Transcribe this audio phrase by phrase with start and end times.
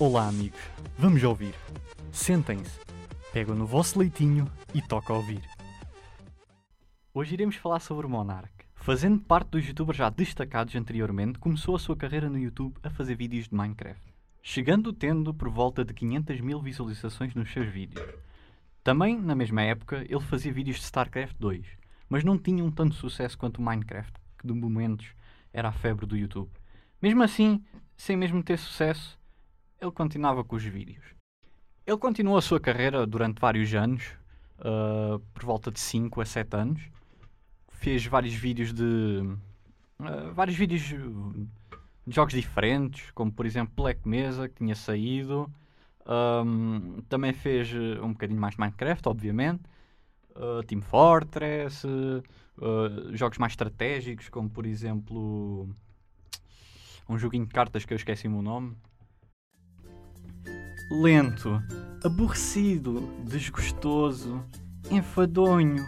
[0.00, 0.58] Olá, amigos.
[0.96, 1.54] Vamos ouvir.
[2.10, 2.80] Sentem-se,
[3.34, 5.42] pegam no vosso leitinho e toca ouvir.
[7.12, 8.50] Hoje iremos falar sobre o Monark.
[8.76, 13.14] Fazendo parte dos youtubers já destacados anteriormente, começou a sua carreira no YouTube a fazer
[13.14, 14.00] vídeos de Minecraft,
[14.42, 18.02] chegando tendo por volta de 500 mil visualizações nos seus vídeos.
[18.82, 21.66] Também, na mesma época, ele fazia vídeos de StarCraft 2,
[22.08, 25.08] mas não tinham tanto sucesso quanto o Minecraft, que de momentos
[25.52, 26.50] era a febre do YouTube.
[27.02, 27.62] Mesmo assim,
[27.98, 29.19] sem mesmo ter sucesso,
[29.80, 31.04] ele continuava com os vídeos.
[31.86, 34.04] Ele continuou a sua carreira durante vários anos,
[34.58, 36.82] uh, por volta de 5 a 7 anos.
[37.68, 39.22] Fez vários vídeos de.
[39.98, 40.96] Uh, vários vídeos de
[42.06, 45.50] jogos diferentes, como por exemplo Black Mesa, que tinha saído.
[46.06, 47.72] Um, também fez
[48.02, 49.62] um bocadinho mais Minecraft, obviamente.
[50.36, 51.86] Uh, Team Fortress,
[53.12, 55.68] jogos mais estratégicos, como por exemplo
[57.08, 58.76] um joguinho de cartas que eu esqueci-me o nome.
[60.90, 61.62] Lento,
[62.02, 64.44] aborrecido, desgostoso,
[64.90, 65.86] enfadonho.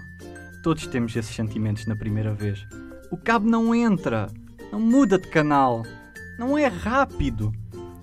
[0.62, 2.64] Todos temos esses sentimentos na primeira vez.
[3.10, 4.28] O cabo não entra,
[4.70, 5.82] não muda de canal,
[6.38, 7.52] não é rápido.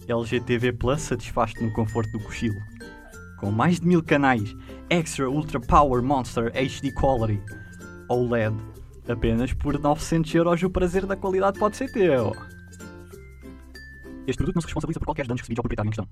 [0.09, 2.59] LGTV Plus satisfaz-te no conforto do cochilo.
[3.39, 4.53] Com mais de mil canais,
[4.89, 7.41] Extra Ultra Power Monster HD Quality,
[8.09, 8.57] OLED,
[9.07, 12.33] apenas por 900 euros o prazer da qualidade pode ser teu.
[14.27, 16.09] Este produto não se responsabiliza por qualquer danos recebidos ao proprietário em questão.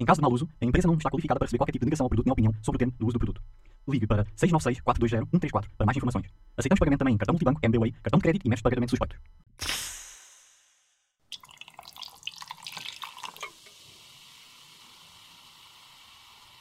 [0.00, 1.88] Em caso de mau uso, a empresa não está qualificada para receber qualquer tipo de
[1.88, 3.42] negação ao produto nem opinião sobre o tema do uso do produto.
[3.86, 6.26] Ligue para 696-420-134 para mais informações.
[6.56, 9.18] Aceitamos pagamento também em cartão multibanco, MBWay, cartão de crédito e métodos de pagamento suspeitos.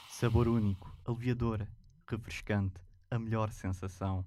[0.09, 1.65] Sabor único, aliviador,
[2.05, 4.25] refrescante, a melhor sensação.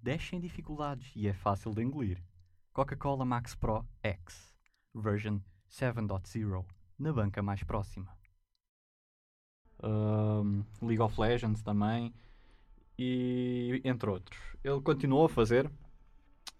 [0.00, 2.22] Deixem dificuldades e é fácil de engolir.
[2.72, 4.54] Coca-Cola Max Pro X
[4.94, 8.08] version 7.0 na banca mais próxima.
[9.82, 12.12] Um, League of Legends também
[12.98, 14.38] e entre outros.
[14.64, 15.70] Ele continuou a fazer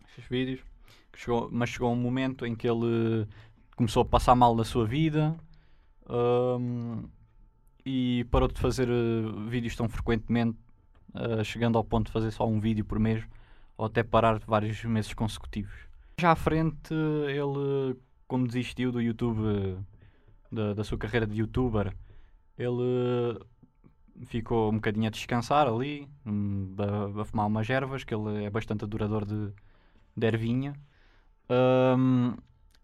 [0.07, 0.61] estes vídeos,
[1.15, 3.27] chegou, mas chegou um momento em que ele
[3.75, 5.37] começou a passar mal na sua vida
[6.09, 7.09] um,
[7.85, 10.59] e parou de fazer uh, vídeos tão frequentemente,
[11.15, 13.25] uh, chegando ao ponto de fazer só um vídeo por mês
[13.77, 15.75] ou até parar vários meses consecutivos.
[16.19, 16.95] Já à frente,
[17.29, 17.97] ele
[18.27, 19.79] como desistiu do YouTube,
[20.51, 21.95] da, da sua carreira de youtuber,
[22.59, 23.39] ele
[24.27, 28.85] ficou um bocadinho a descansar ali, a, a fumar umas ervas, que ele é bastante
[28.85, 29.53] adorador de,
[30.17, 30.75] de ervinha.
[31.49, 32.35] Um,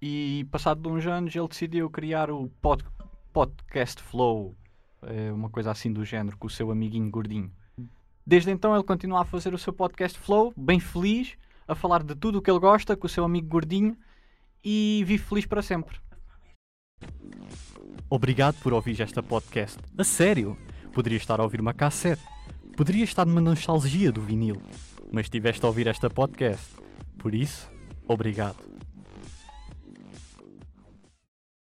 [0.00, 2.84] e passado uns anos ele decidiu criar o pod,
[3.32, 4.54] Podcast Flow,
[5.02, 7.50] é uma coisa assim do género, com o seu amiguinho gordinho.
[8.26, 11.36] Desde então ele continua a fazer o seu podcast Flow, bem feliz,
[11.66, 13.96] a falar de tudo o que ele gosta com o seu amigo gordinho
[14.62, 15.98] e vive feliz para sempre.
[18.08, 19.78] Obrigado por ouvir esta podcast.
[19.96, 20.56] A sério,
[20.92, 22.22] poderia estar a ouvir uma cassete,
[22.76, 24.60] poderia estar numa nostalgia do vinil,
[25.10, 26.74] mas estiveste a ouvir esta podcast.
[27.18, 27.70] Por isso,
[28.06, 28.71] obrigado.